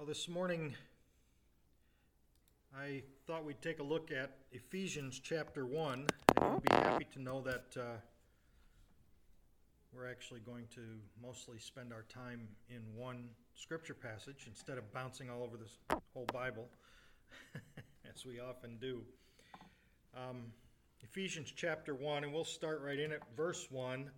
[0.00, 0.74] Well, this morning
[2.74, 6.08] I thought we'd take a look at Ephesians chapter 1, and
[6.40, 7.82] you'll be happy to know that uh,
[9.92, 10.80] we're actually going to
[11.22, 15.76] mostly spend our time in one scripture passage instead of bouncing all over this
[16.14, 16.66] whole Bible,
[18.10, 19.02] as we often do.
[20.16, 20.46] Um,
[21.02, 24.10] Ephesians chapter 1, and we'll start right in at verse 1,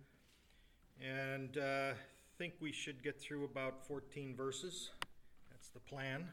[1.01, 1.91] and uh,
[2.37, 4.91] think we should get through about 14 verses
[5.73, 6.29] the plan.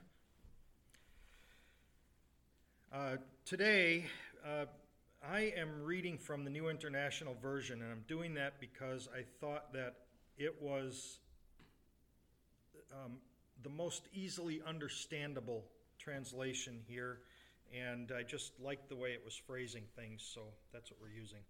[2.92, 3.16] Uh,
[3.46, 4.04] today,
[4.44, 4.66] uh,
[5.26, 9.72] I am reading from the New International Version, and I'm doing that because I thought
[9.72, 9.94] that
[10.36, 11.20] it was
[12.92, 13.12] um,
[13.62, 15.64] the most easily understandable
[15.98, 17.20] translation here,
[17.74, 21.40] and I just liked the way it was phrasing things, so that's what we're using.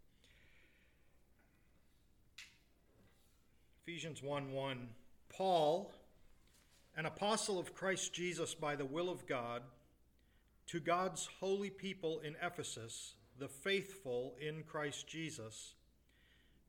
[3.85, 4.89] Ephesians 1 1
[5.29, 5.91] Paul
[6.97, 9.63] an apostle of Christ Jesus by the will of God,
[10.67, 15.75] to God's holy people in Ephesus, the faithful in Christ Jesus,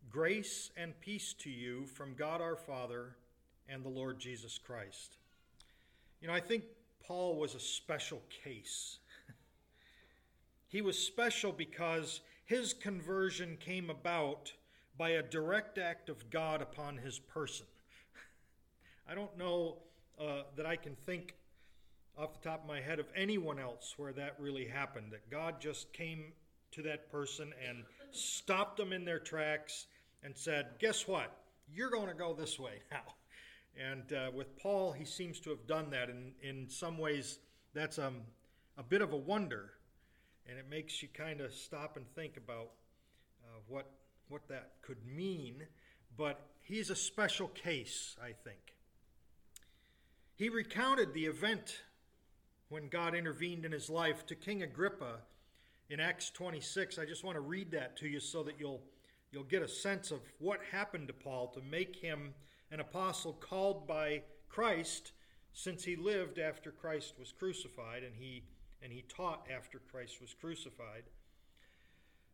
[0.09, 3.15] grace and peace to you from God our Father
[3.67, 5.17] and the Lord Jesus Christ.
[6.21, 6.63] You know, I think
[7.05, 8.99] Paul was a special case.
[10.67, 14.53] he was special because his conversion came about
[14.97, 17.65] by a direct act of God upon his person.
[19.09, 19.77] I don't know
[20.19, 21.35] uh, that I can think
[22.17, 25.11] off the top of my head of anyone else where that really happened.
[25.11, 26.33] That God just came
[26.71, 29.87] to that person and stopped them in their tracks
[30.23, 31.35] and said, Guess what?
[31.73, 33.03] You're going to go this way now.
[33.77, 36.09] And uh, with Paul, he seems to have done that.
[36.09, 37.39] And in some ways,
[37.73, 38.17] that's um,
[38.77, 39.71] a bit of a wonder.
[40.47, 42.71] And it makes you kind of stop and think about
[43.43, 43.89] uh, what,
[44.27, 45.63] what that could mean.
[46.17, 48.75] But he's a special case, I think.
[50.41, 51.83] He recounted the event
[52.69, 55.19] when God intervened in his life to King Agrippa
[55.87, 56.97] in Acts 26.
[56.97, 58.81] I just want to read that to you so that you'll
[59.31, 62.33] you'll get a sense of what happened to Paul to make him
[62.71, 65.11] an apostle called by Christ
[65.53, 68.41] since he lived after Christ was crucified and he
[68.81, 71.03] and he taught after Christ was crucified.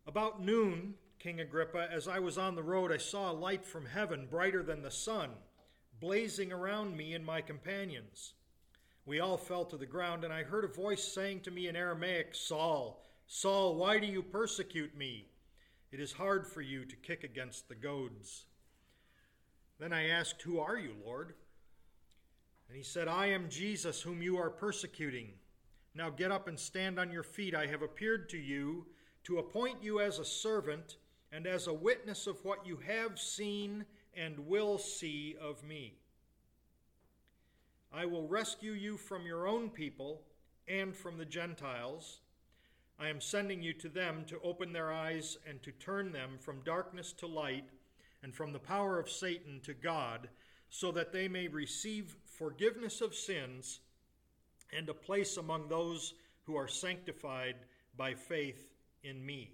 [0.05, 3.85] About noon, King Agrippa, as I was on the road, I saw a light from
[3.85, 5.31] heaven brighter than the sun
[5.99, 8.33] blazing around me and my companions.
[9.05, 11.75] We all fell to the ground, and I heard a voice saying to me in
[11.75, 15.25] Aramaic, Saul, Saul, why do you persecute me?
[15.91, 18.45] It is hard for you to kick against the goads.
[19.79, 21.33] Then I asked, Who are you, Lord?
[22.67, 25.29] And he said, I am Jesus, whom you are persecuting.
[25.95, 27.55] Now get up and stand on your feet.
[27.55, 28.85] I have appeared to you
[29.23, 30.97] to appoint you as a servant
[31.31, 33.85] and as a witness of what you have seen
[34.17, 35.93] and will see of me.
[37.93, 40.21] I will rescue you from your own people
[40.67, 42.19] and from the Gentiles.
[42.99, 46.63] I am sending you to them to open their eyes and to turn them from
[46.65, 47.69] darkness to light
[48.23, 50.29] and from the power of Satan to God,
[50.69, 53.79] so that they may receive forgiveness of sins
[54.75, 56.13] and a place among those
[56.43, 57.55] who are sanctified
[57.95, 58.73] by faith
[59.03, 59.53] in me.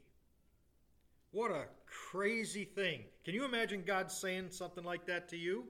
[1.33, 1.65] What a
[2.11, 3.01] crazy thing.
[3.25, 5.63] Can you imagine God saying something like that to you?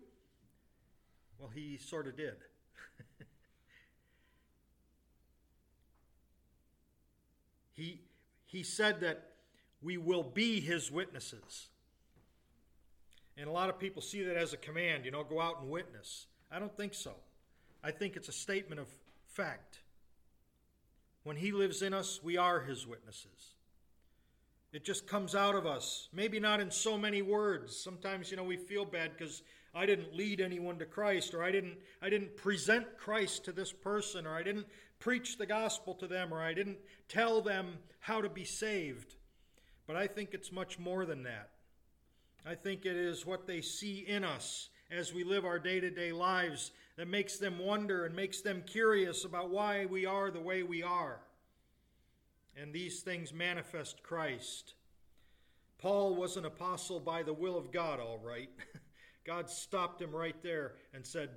[1.40, 2.36] Well, he sort of did.
[7.72, 8.02] he,
[8.46, 9.30] he said that
[9.82, 11.70] we will be his witnesses.
[13.38, 15.70] And a lot of people see that as a command, you know, go out and
[15.70, 16.28] witness.
[16.52, 17.14] I don't think so.
[17.82, 18.90] I think it's a statement of
[19.28, 19.80] fact.
[21.24, 23.53] When he lives in us, we are his witnesses.
[24.74, 26.10] It just comes out of us.
[26.12, 27.78] Maybe not in so many words.
[27.78, 29.44] Sometimes, you know, we feel bad because
[29.76, 33.72] I didn't lead anyone to Christ, or I didn't, I didn't present Christ to this
[33.72, 34.66] person, or I didn't
[34.98, 39.16] preach the gospel to them, or I didn't tell them how to be saved.
[39.86, 41.52] But I think it's much more than that.
[42.44, 45.92] I think it is what they see in us as we live our day to
[45.92, 50.42] day lives that makes them wonder and makes them curious about why we are the
[50.42, 51.20] way we are
[52.60, 54.74] and these things manifest Christ.
[55.80, 58.50] Paul was an apostle by the will of God, all right.
[59.26, 61.30] God stopped him right there and said,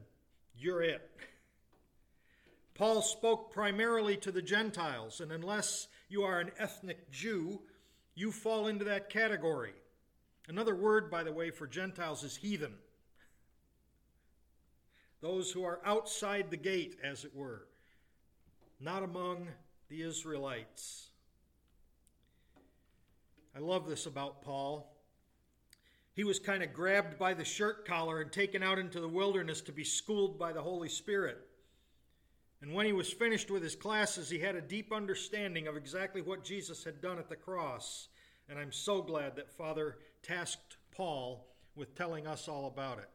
[0.56, 1.10] You're it.
[2.74, 7.60] Paul spoke primarily to the Gentiles, and unless you are an ethnic Jew,
[8.14, 9.72] you fall into that category.
[10.48, 12.74] Another word, by the way, for Gentiles is heathen.
[15.20, 17.66] Those who are outside the gate, as it were,
[18.78, 19.48] not among
[19.88, 21.08] the Israelites.
[23.54, 24.92] I love this about Paul.
[26.12, 29.60] He was kind of grabbed by the shirt collar and taken out into the wilderness
[29.62, 31.38] to be schooled by the Holy Spirit.
[32.62, 36.22] And when he was finished with his classes, he had a deep understanding of exactly
[36.22, 38.08] what Jesus had done at the cross.
[38.48, 43.10] And I'm so glad that Father tasked Paul with telling us all about it.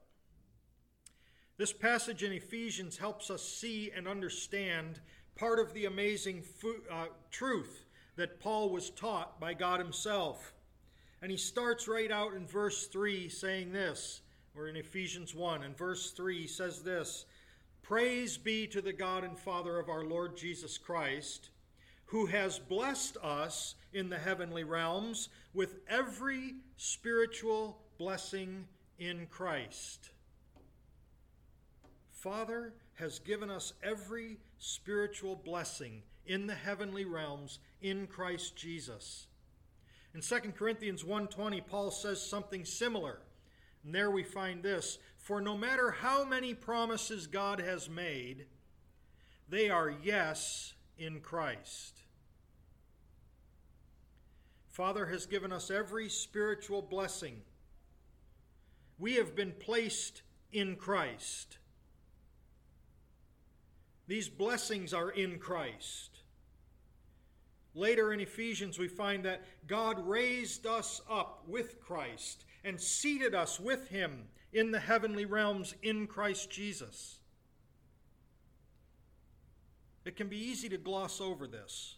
[1.57, 4.99] This passage in Ephesians helps us see and understand
[5.35, 7.85] part of the amazing fu- uh, truth
[8.15, 10.53] that Paul was taught by God Himself.
[11.21, 14.21] And he starts right out in verse 3 saying this.
[14.53, 17.25] We're in Ephesians 1, and verse 3 he says this
[17.81, 21.49] Praise be to the God and Father of our Lord Jesus Christ,
[22.05, 28.65] who has blessed us in the heavenly realms with every spiritual blessing
[28.99, 30.09] in Christ.
[32.11, 39.25] Father has given us every spiritual blessing in the heavenly realms in Christ Jesus.
[40.13, 43.21] In 2 Corinthians 1:20 Paul says something similar.
[43.83, 48.45] And there we find this, for no matter how many promises God has made,
[49.49, 52.03] they are yes in Christ.
[54.69, 57.41] Father has given us every spiritual blessing.
[58.99, 60.21] We have been placed
[60.51, 61.57] in Christ.
[64.11, 66.19] These blessings are in Christ.
[67.73, 73.57] Later in Ephesians, we find that God raised us up with Christ and seated us
[73.57, 77.19] with him in the heavenly realms in Christ Jesus.
[80.03, 81.95] It can be easy to gloss over this.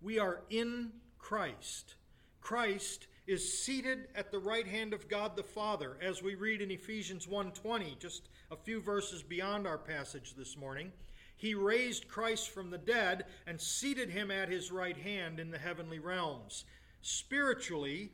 [0.00, 1.96] We are in Christ.
[2.40, 6.70] Christ is seated at the right hand of God the Father as we read in
[6.70, 10.92] Ephesians 1:20 just a few verses beyond our passage this morning.
[11.36, 15.58] He raised Christ from the dead and seated him at his right hand in the
[15.58, 16.64] heavenly realms.
[17.02, 18.10] Spiritually,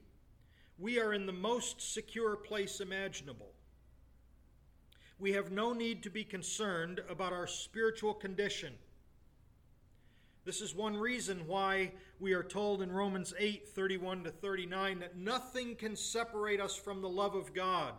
[0.79, 3.52] we are in the most secure place imaginable.
[5.19, 8.75] We have no need to be concerned about our spiritual condition.
[10.44, 15.17] This is one reason why we are told in Romans 8 31 to 39 that
[15.17, 17.93] nothing can separate us from the love of God.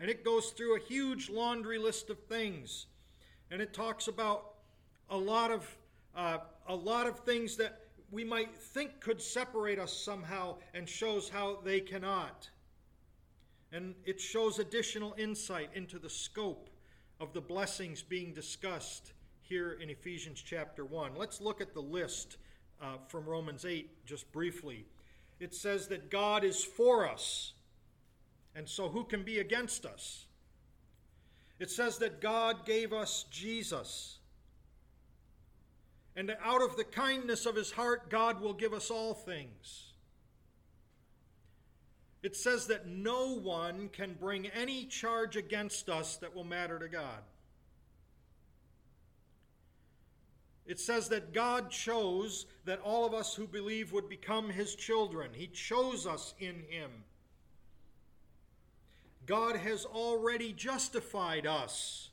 [0.00, 2.86] And it goes through a huge laundry list of things.
[3.50, 4.54] And it talks about
[5.10, 5.76] a lot of,
[6.16, 6.38] uh,
[6.68, 7.80] a lot of things that
[8.10, 12.48] we might think could separate us somehow and shows how they cannot.
[13.72, 16.70] And it shows additional insight into the scope
[17.18, 21.16] of the blessings being discussed here in Ephesians chapter 1.
[21.16, 22.36] Let's look at the list
[22.80, 24.86] uh, from Romans 8 just briefly.
[25.40, 27.53] It says that God is for us,
[28.54, 30.26] and so who can be against us?
[31.58, 34.18] It says that God gave us Jesus.
[36.16, 39.92] And out of the kindness of his heart, God will give us all things.
[42.22, 46.88] It says that no one can bring any charge against us that will matter to
[46.88, 47.22] God.
[50.66, 55.30] It says that God chose that all of us who believe would become his children.
[55.34, 56.90] He chose us in him.
[59.26, 62.10] God has already justified us.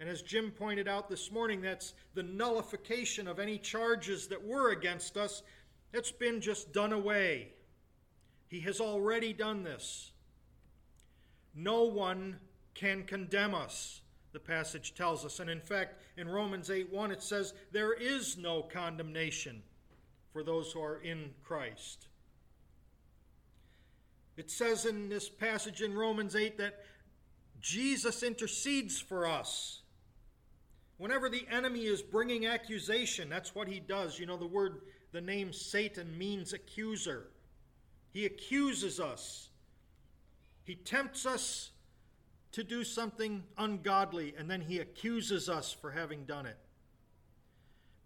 [0.00, 4.70] And as Jim pointed out this morning, that's the nullification of any charges that were
[4.70, 5.42] against us.
[5.92, 7.48] It's been just done away.
[8.46, 10.12] He has already done this.
[11.54, 12.38] No one
[12.74, 14.00] can condemn us
[14.32, 15.40] the passage tells us.
[15.40, 19.62] And in fact, in Romans 8 1, it says, There is no condemnation
[20.32, 22.07] for those who are in Christ.
[24.38, 26.84] It says in this passage in Romans 8 that
[27.60, 29.82] Jesus intercedes for us.
[30.96, 34.16] Whenever the enemy is bringing accusation, that's what he does.
[34.16, 37.30] You know, the word, the name Satan means accuser.
[38.12, 39.48] He accuses us,
[40.64, 41.70] he tempts us
[42.52, 46.56] to do something ungodly, and then he accuses us for having done it.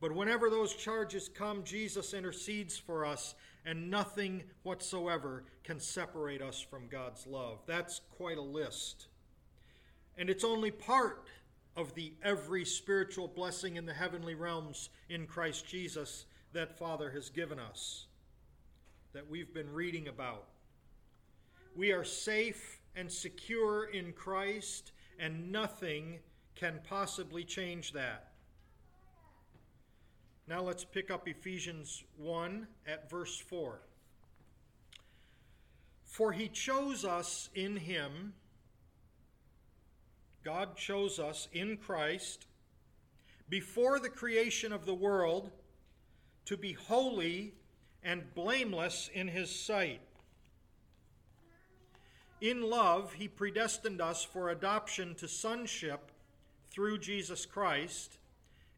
[0.00, 3.34] But whenever those charges come, Jesus intercedes for us,
[3.64, 7.61] and nothing whatsoever can separate us from God's love.
[7.66, 9.07] That's quite a list.
[10.16, 11.28] And it's only part
[11.76, 17.31] of the every spiritual blessing in the heavenly realms in Christ Jesus that Father has
[17.31, 18.07] given us,
[19.14, 20.49] that we've been reading about.
[21.75, 26.19] We are safe and secure in Christ, and nothing
[26.54, 28.31] can possibly change that.
[30.49, 33.80] Now let's pick up Ephesians 1 at verse 4.
[36.04, 38.34] For he chose us in him,
[40.44, 42.46] God chose us in Christ,
[43.49, 45.50] before the creation of the world,
[46.46, 47.54] to be holy
[48.02, 50.00] and blameless in his sight.
[52.40, 56.11] In love, he predestined us for adoption to sonship
[56.70, 58.18] through Jesus Christ,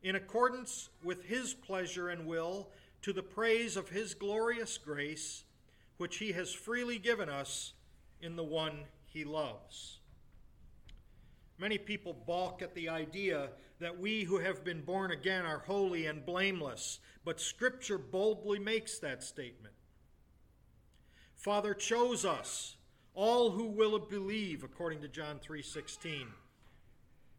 [0.04, 2.68] in accordance with his pleasure and will,
[3.00, 5.44] to the praise of his glorious grace,
[5.96, 7.72] which he has freely given us
[8.20, 9.98] in the one he loves.
[11.58, 13.48] Many people balk at the idea
[13.80, 18.98] that we who have been born again are holy and blameless, but Scripture boldly makes
[18.98, 19.74] that statement.
[21.34, 22.76] Father chose us,
[23.14, 26.28] all who will believe, according to John 3:16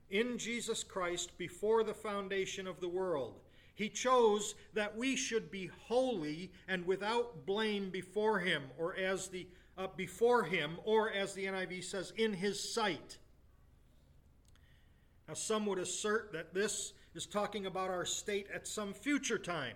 [0.09, 3.39] in Jesus Christ before the foundation of the world.
[3.73, 9.47] He chose that we should be holy and without blame before him or as the
[9.77, 13.17] uh, before him or as the NIV says in his sight.
[15.27, 19.75] Now some would assert that this is talking about our state at some future time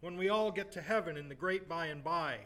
[0.00, 2.38] when we all get to heaven in the great by and by.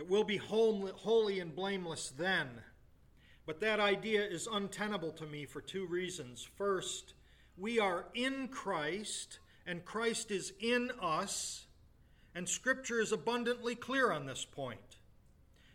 [0.00, 2.48] That we'll be holy and blameless then.
[3.44, 6.48] But that idea is untenable to me for two reasons.
[6.56, 7.12] First,
[7.58, 11.66] we are in Christ, and Christ is in us,
[12.34, 14.96] and Scripture is abundantly clear on this point.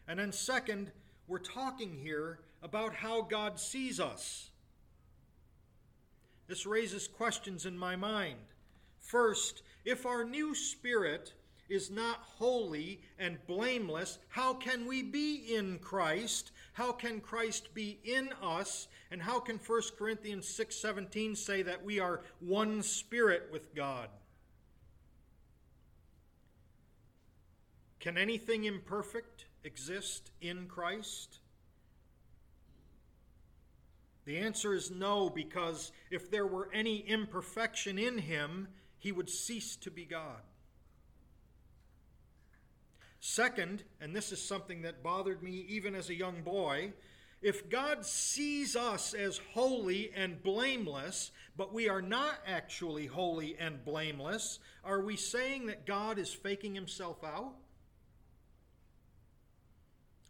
[0.08, 0.92] And then, second,
[1.28, 4.50] we're talking here about how God sees us.
[6.48, 8.40] This raises questions in my mind.
[8.98, 11.34] First, if our new spirit
[11.70, 16.52] is not holy and blameless, how can we be in Christ?
[16.74, 18.88] How can Christ be in us?
[19.12, 24.10] And how can 1 Corinthians 6:17 say that we are one spirit with God?
[28.00, 31.40] Can anything imperfect exist in Christ?
[34.26, 38.68] The answer is no, because if there were any imperfection in him,
[38.98, 40.42] he would cease to be God.
[43.28, 46.94] Second, and this is something that bothered me even as a young boy,
[47.42, 53.84] if God sees us as holy and blameless, but we are not actually holy and
[53.84, 57.56] blameless, are we saying that God is faking himself out?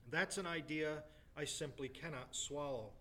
[0.09, 1.03] That's an idea
[1.35, 2.91] I simply cannot swallow.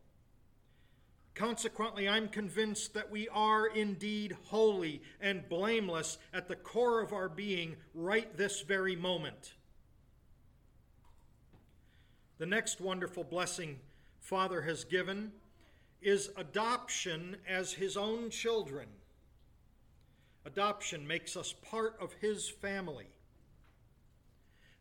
[1.37, 7.29] Consequently, I'm convinced that we are indeed holy and blameless at the core of our
[7.29, 9.55] being right this very moment.
[12.45, 13.81] The next wonderful blessing
[14.21, 15.33] Father has given
[16.03, 18.87] is adoption as his own children.
[20.45, 23.07] Adoption makes us part of his family.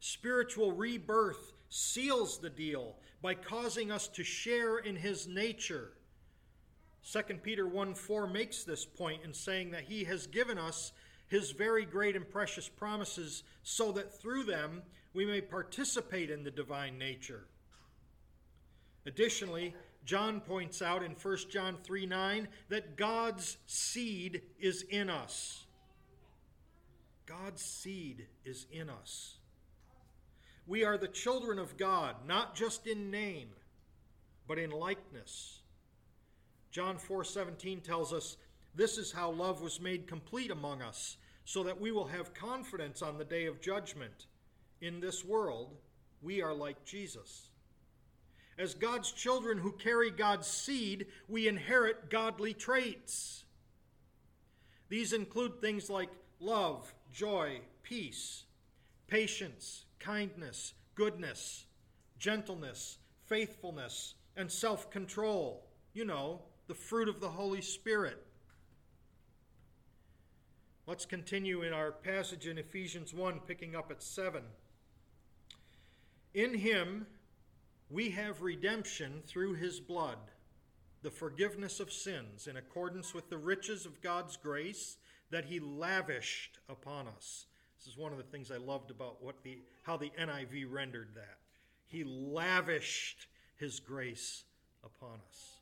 [0.02, 5.94] Spiritual rebirth seals the deal by causing us to share in his nature.
[7.10, 10.92] 2 Peter 1 4 makes this point in saying that he has given us
[11.30, 14.82] his very great and precious promises so that through them
[15.14, 17.46] we may participate in the divine nature.
[19.06, 25.66] Additionally, John points out in 1 John 3 9 that God's seed is in us.
[27.26, 29.38] God's seed is in us.
[30.66, 33.50] We are the children of God, not just in name,
[34.48, 35.62] but in likeness.
[36.72, 38.38] John 4:17 tells us,
[38.74, 43.02] "This is how love was made complete among us, so that we will have confidence
[43.02, 44.28] on the day of judgment.
[44.82, 45.78] In this world,
[46.22, 47.53] we are like Jesus."
[48.58, 53.44] As God's children who carry God's seed, we inherit godly traits.
[54.90, 58.44] These include things like love, joy, peace,
[59.08, 61.66] patience, kindness, goodness,
[62.20, 65.66] gentleness, faithfulness, and self control.
[65.94, 68.24] You know, the fruit of the Holy Spirit.
[70.86, 74.44] Let's continue in our passage in Ephesians 1, picking up at 7.
[76.34, 77.08] In him,
[77.94, 80.18] we have redemption through his blood,
[81.04, 84.98] the forgiveness of sins, in accordance with the riches of God's grace
[85.30, 87.46] that he lavished upon us.
[87.78, 91.10] This is one of the things I loved about what the, how the NIV rendered
[91.16, 91.38] that.
[91.86, 94.44] He lavished his grace
[94.84, 95.60] upon us.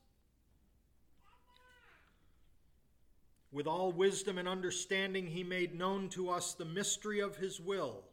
[3.52, 8.04] With all wisdom and understanding, he made known to us the mystery of his will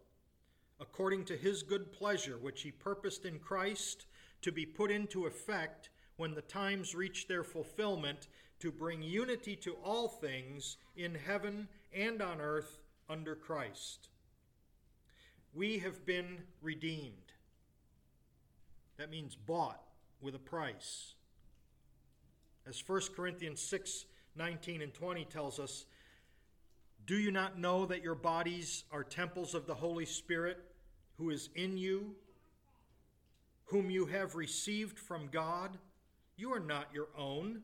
[0.80, 4.06] according to his good pleasure, which he purposed in Christ
[4.42, 8.28] to be put into effect when the times reach their fulfillment,
[8.60, 12.78] to bring unity to all things in heaven and on earth
[13.08, 14.08] under Christ.
[15.54, 17.32] We have been redeemed.
[18.96, 19.80] That means bought
[20.20, 21.14] with a price.
[22.66, 25.84] As 1 Corinthians 6 19 and 20 tells us,
[27.06, 30.58] Do you not know that your bodies are temples of the Holy Spirit?
[31.18, 32.14] who is in you,
[33.68, 35.78] whom you have received from God.
[36.36, 37.62] You are not your own.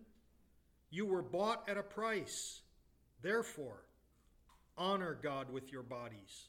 [0.91, 2.61] You were bought at a price.
[3.23, 3.85] Therefore,
[4.77, 6.49] honor God with your bodies.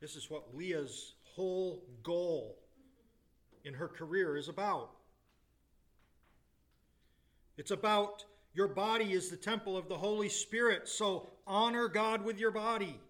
[0.00, 2.56] This is what Leah's whole goal
[3.64, 4.90] in her career is about.
[7.56, 12.38] It's about your body is the temple of the Holy Spirit, so honor God with
[12.38, 13.00] your body.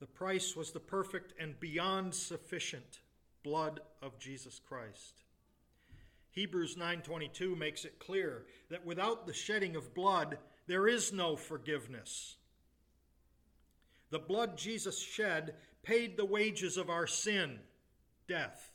[0.00, 3.00] The price was the perfect and beyond sufficient
[3.42, 5.22] blood of Jesus Christ.
[6.30, 12.36] Hebrews 9:22 makes it clear that without the shedding of blood there is no forgiveness.
[14.10, 17.60] The blood Jesus shed paid the wages of our sin,
[18.26, 18.72] death,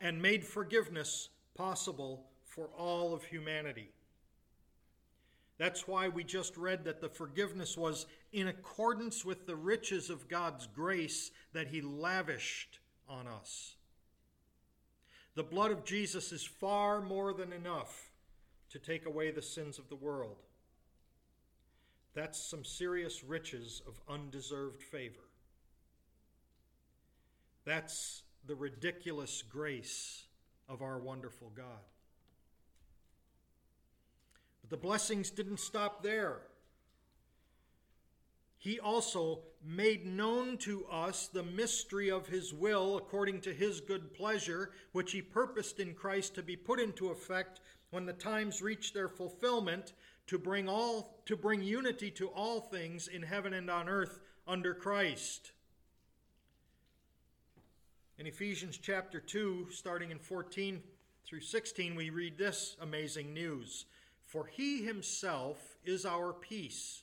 [0.00, 3.92] and made forgiveness possible for all of humanity.
[5.58, 10.28] That's why we just read that the forgiveness was in accordance with the riches of
[10.28, 13.76] God's grace that He lavished on us.
[15.34, 18.10] The blood of Jesus is far more than enough
[18.70, 20.36] to take away the sins of the world.
[22.14, 25.28] That's some serious riches of undeserved favor.
[27.64, 30.24] That's the ridiculous grace
[30.68, 31.84] of our wonderful God.
[34.62, 36.38] But the blessings didn't stop there.
[38.68, 44.12] He also made known to us the mystery of his will according to his good
[44.12, 48.92] pleasure, which he purposed in Christ to be put into effect when the times reach
[48.92, 49.94] their fulfillment
[50.26, 54.74] to bring all to bring unity to all things in heaven and on earth under
[54.74, 55.52] Christ.
[58.18, 60.82] In Ephesians chapter 2, starting in 14
[61.24, 63.86] through 16, we read this amazing news.
[64.26, 67.02] For he himself is our peace,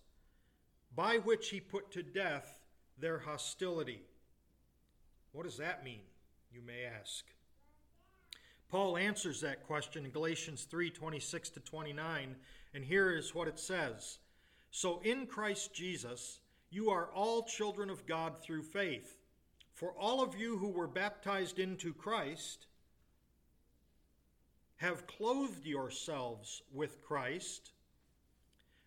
[0.95, 2.59] by which he put to death
[2.99, 4.01] their hostility.
[5.31, 6.01] What does that mean,
[6.53, 7.25] you may ask?
[8.69, 12.35] Paul answers that question in Galatians 3 26 to 29,
[12.73, 14.19] and here is what it says
[14.71, 19.17] So in Christ Jesus, you are all children of God through faith.
[19.73, 22.67] For all of you who were baptized into Christ
[24.77, 27.71] have clothed yourselves with Christ.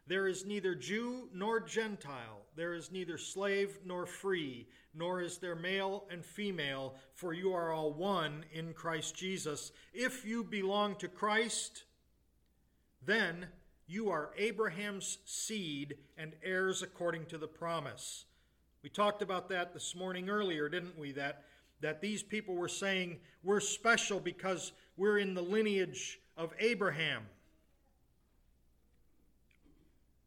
[0.07, 5.57] There is neither Jew nor Gentile, there is neither slave nor free, nor is there
[5.57, 9.73] male and female, for you are all one in Christ Jesus.
[9.93, 11.85] If you belong to Christ,
[13.05, 13.47] then
[13.87, 18.27] you are Abraham's seed and heirs according to the promise.
[18.83, 21.13] We talked about that this morning earlier, didn't we?
[21.13, 21.45] That,
[21.81, 27.23] that these people were saying we're special because we're in the lineage of Abraham.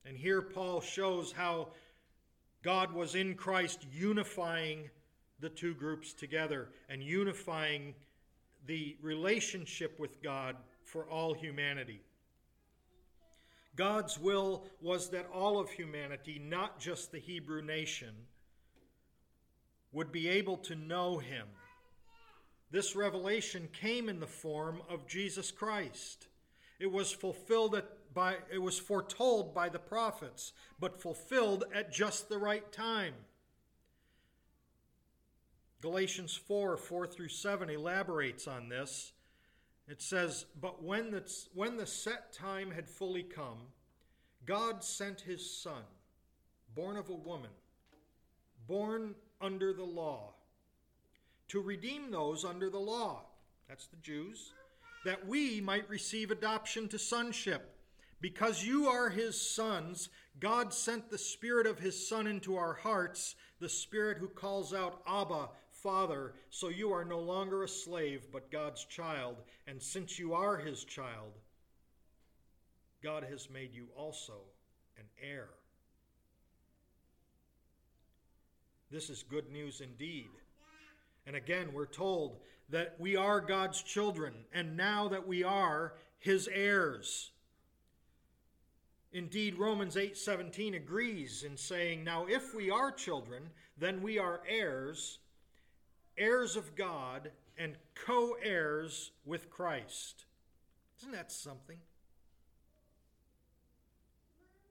[0.08, 1.70] And here Paul shows how
[2.64, 4.90] God was in Christ unifying
[5.40, 7.94] the two groups together and unifying
[8.66, 12.02] the relationship with God for all humanity.
[13.76, 18.14] God's will was that all of humanity, not just the Hebrew nation,
[19.92, 21.48] would be able to know him.
[22.72, 26.28] This revelation came in the form of Jesus Christ.
[26.80, 27.86] It was fulfilled at,
[28.18, 33.14] by it was foretold by the prophets, but fulfilled at just the right time.
[35.82, 39.12] Galatians 4 4 through 7 elaborates on this.
[39.88, 43.60] It says, But when the, when the set time had fully come,
[44.48, 45.84] God sent his Son,
[46.74, 47.52] born of a woman,
[48.68, 50.34] born under the law,
[51.50, 53.26] to redeem those under the law.
[53.70, 54.54] That's the Jews
[55.06, 57.76] that we might receive adoption to sonship.
[58.20, 63.36] Because you are his sons, God sent the Spirit of his Son into our hearts,
[63.60, 66.34] the Spirit who calls out, Abba, Father.
[66.50, 69.38] So you are no longer a slave, but God's child.
[69.68, 71.34] And since you are his child,
[73.04, 74.34] God has made you also
[74.98, 75.50] an heir.
[78.90, 80.30] This is good news indeed.
[81.26, 82.38] And again, we're told
[82.70, 87.32] that we are God's children, and now that we are his heirs.
[89.14, 95.20] Indeed, Romans 8:17 agrees in saying, "Now if we are children, then we are heirs,
[96.18, 100.26] heirs of God and co-heirs with Christ."
[101.00, 101.80] Isn't that something?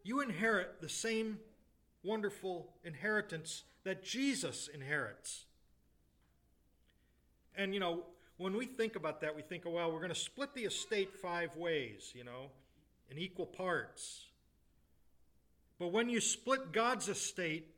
[0.03, 1.41] You inherit the same
[2.03, 5.47] wonderful inheritance that Jesus inherits.
[7.57, 10.15] And you know, when we think about that, we think, oh, well, we're going to
[10.15, 12.51] split the estate five ways, you know,
[13.11, 14.27] in equal parts.
[15.79, 17.75] But when you split God's estate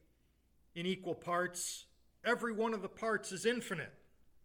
[0.75, 1.85] in equal parts,
[2.25, 3.93] every one of the parts is infinite.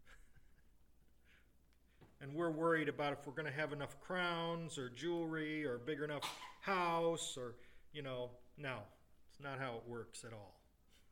[2.20, 6.00] and we're worried about if we're going to have enough crowns or jewelry or big
[6.00, 6.28] enough
[6.60, 7.54] house or,
[7.92, 8.78] you know, no,
[9.30, 10.60] it's not how it works at all.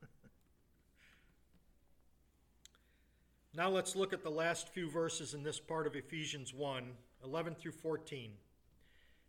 [3.54, 6.90] now let's look at the last few verses in this part of Ephesians 1
[7.24, 8.32] 11 through 14.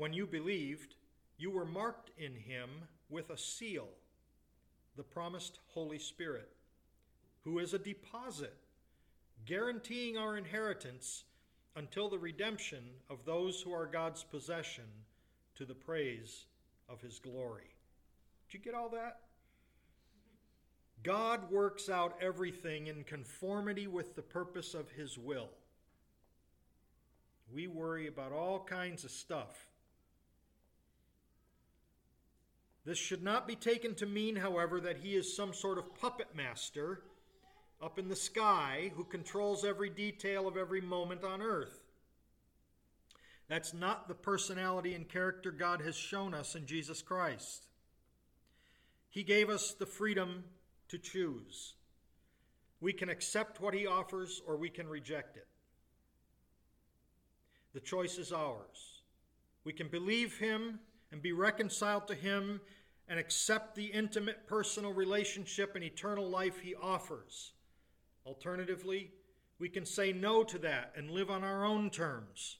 [0.00, 0.94] When you believed,
[1.36, 2.70] you were marked in Him
[3.10, 3.86] with a seal
[4.96, 6.48] the promised Holy Spirit,
[7.42, 8.54] who is a deposit
[9.44, 11.24] guaranteeing our inheritance
[11.76, 14.84] until the redemption of those who are God's possession
[15.56, 16.46] to the praise
[16.88, 17.74] of his glory.
[18.48, 19.18] Did you get all that?
[21.02, 25.50] God works out everything in conformity with the purpose of his will.
[27.52, 29.66] We worry about all kinds of stuff
[32.84, 36.28] This should not be taken to mean, however, that he is some sort of puppet
[36.34, 37.02] master
[37.82, 41.82] up in the sky who controls every detail of every moment on earth.
[43.48, 47.66] That's not the personality and character God has shown us in Jesus Christ.
[49.10, 50.44] He gave us the freedom
[50.88, 51.74] to choose.
[52.80, 55.48] We can accept what He offers or we can reject it.
[57.74, 59.02] The choice is ours.
[59.64, 60.78] We can believe Him
[61.12, 62.60] and be reconciled to Him
[63.08, 67.52] and accept the intimate personal relationship and eternal life He offers.
[68.24, 69.10] Alternatively,
[69.58, 72.58] we can say no to that and live on our own terms.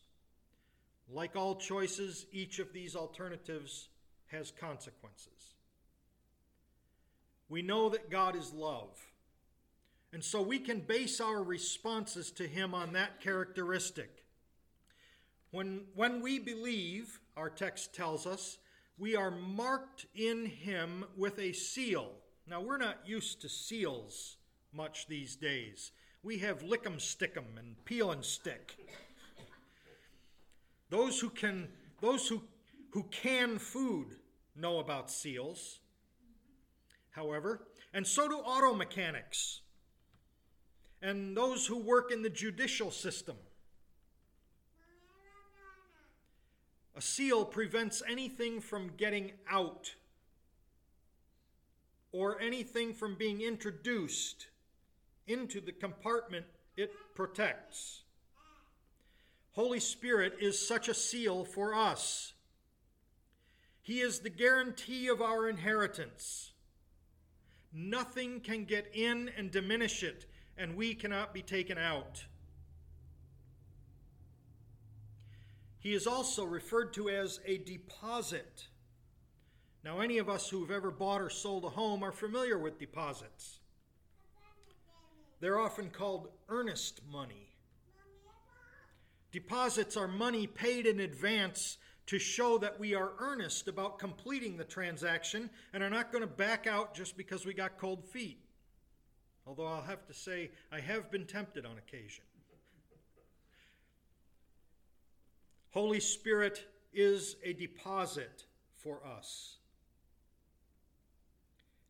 [1.08, 3.88] Like all choices, each of these alternatives
[4.26, 5.54] has consequences.
[7.48, 8.96] We know that God is love,
[10.12, 14.19] and so we can base our responses to Him on that characteristic.
[15.50, 18.58] When, when we believe, our text tells us,
[18.98, 22.12] we are marked in Him with a seal.
[22.46, 24.36] Now, we're not used to seals
[24.72, 25.90] much these days.
[26.22, 28.76] We have lick 'em, stick 'em, and peel and stick.
[30.90, 31.68] Those who can,
[32.00, 32.42] those who,
[32.90, 34.16] who can food
[34.54, 35.80] know about seals,
[37.10, 39.62] however, and so do auto mechanics
[41.02, 43.36] and those who work in the judicial system.
[47.00, 49.94] A seal prevents anything from getting out
[52.12, 54.48] or anything from being introduced
[55.26, 56.44] into the compartment
[56.76, 58.02] it protects.
[59.52, 62.34] Holy Spirit is such a seal for us.
[63.80, 66.52] He is the guarantee of our inheritance.
[67.72, 70.26] Nothing can get in and diminish it,
[70.58, 72.26] and we cannot be taken out.
[75.80, 78.68] He is also referred to as a deposit.
[79.82, 83.60] Now, any of us who've ever bought or sold a home are familiar with deposits.
[85.40, 87.48] They're often called earnest money.
[89.32, 94.64] Deposits are money paid in advance to show that we are earnest about completing the
[94.64, 98.44] transaction and are not going to back out just because we got cold feet.
[99.46, 102.24] Although I'll have to say, I have been tempted on occasion.
[105.70, 108.44] Holy Spirit is a deposit
[108.76, 109.56] for us.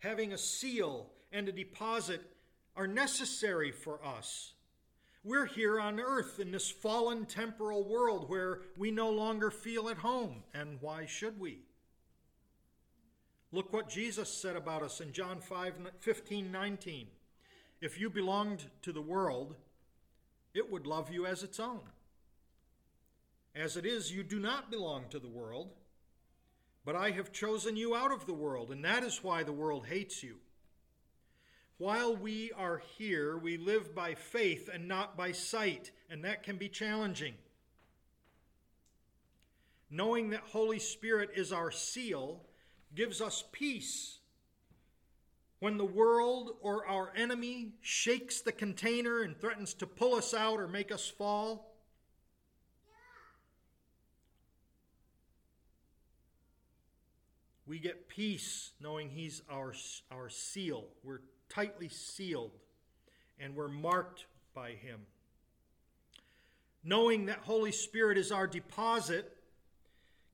[0.00, 2.20] Having a seal and a deposit
[2.76, 4.52] are necessary for us.
[5.24, 9.98] We're here on earth in this fallen temporal world where we no longer feel at
[9.98, 11.60] home, and why should we?
[13.52, 17.06] Look what Jesus said about us in John 5 15 19.
[17.80, 19.56] If you belonged to the world,
[20.54, 21.80] it would love you as its own.
[23.60, 25.74] As it is, you do not belong to the world,
[26.82, 29.86] But I have chosen you out of the world, and that is why the world
[29.86, 30.36] hates you.
[31.76, 36.56] While we are here, we live by faith and not by sight, and that can
[36.56, 37.34] be challenging.
[39.90, 42.40] Knowing that Holy Spirit is our seal
[42.94, 44.20] gives us peace.
[45.58, 50.60] When the world or our enemy shakes the container and threatens to pull us out
[50.60, 51.69] or make us fall,
[57.70, 59.72] We get peace knowing He's our,
[60.10, 60.86] our seal.
[61.04, 62.50] We're tightly sealed
[63.38, 65.02] and we're marked by Him.
[66.82, 69.36] Knowing that Holy Spirit is our deposit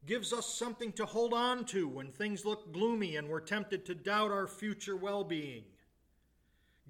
[0.07, 3.95] gives us something to hold on to when things look gloomy and we're tempted to
[3.95, 5.65] doubt our future well being.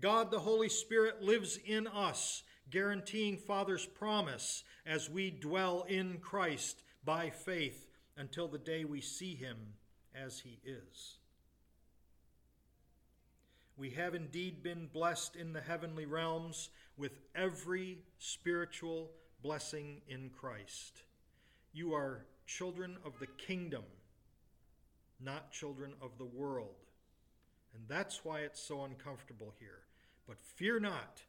[0.01, 6.85] God the Holy Spirit lives in us, guaranteeing Father's promise as we dwell in Christ
[7.05, 9.57] by faith until the day we see Him
[10.25, 11.19] as he is.
[13.77, 19.11] We have indeed been blessed in the heavenly realms with every spiritual
[19.43, 21.03] blessing in Christ.
[21.75, 23.85] You are children of the kingdom,
[25.23, 26.75] not children of the world.
[27.75, 29.81] And that's why it's so uncomfortable here.
[30.27, 31.21] But fear not,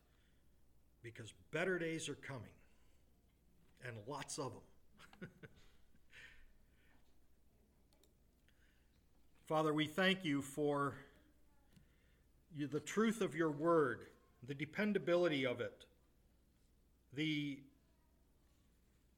[1.04, 2.44] because better days are coming,
[3.86, 5.30] and lots of them.
[9.48, 10.96] Father, we thank you for
[12.54, 14.02] you, the truth of your word,
[14.46, 15.86] the dependability of it,
[17.14, 17.58] the,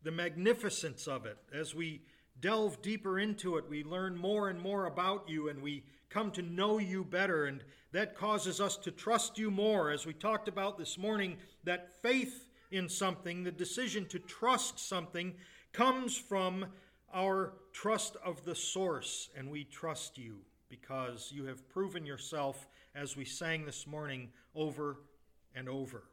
[0.03, 1.39] the magnificence of it.
[1.51, 2.03] As we
[2.39, 6.43] delve deeper into it, we learn more and more about you and we come to
[6.43, 7.45] know you better.
[7.45, 9.89] And that causes us to trust you more.
[9.89, 15.33] As we talked about this morning, that faith in something, the decision to trust something,
[15.73, 16.67] comes from
[17.13, 20.37] our trust of the source, and we trust you
[20.69, 24.97] because you have proven yourself, as we sang this morning, over
[25.55, 26.03] and over.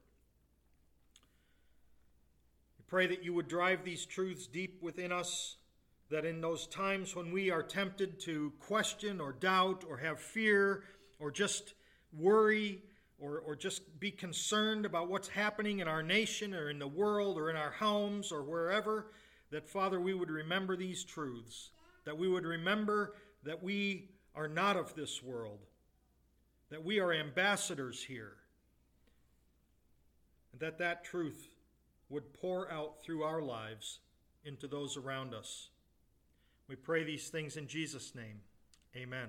[2.78, 5.56] We pray that you would drive these truths deep within us,
[6.10, 10.84] that in those times when we are tempted to question or doubt or have fear
[11.18, 11.74] or just
[12.12, 12.82] worry
[13.18, 17.38] or, or just be concerned about what's happening in our nation or in the world
[17.38, 19.10] or in our homes or wherever,
[19.50, 21.70] that, Father, we would remember these truths,
[22.04, 25.60] that we would remember that we are not of this world,
[26.70, 28.34] that we are ambassadors here,
[30.52, 31.48] and that that truth
[32.08, 34.00] would pour out through our lives
[34.44, 35.68] into those around us.
[36.68, 38.40] We pray these things in Jesus' name.
[38.96, 39.28] Amen.